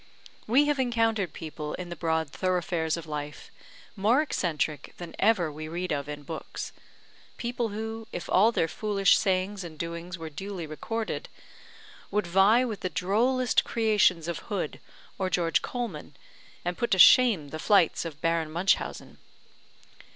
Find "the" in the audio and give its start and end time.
1.89-1.95, 12.79-12.89, 17.49-17.59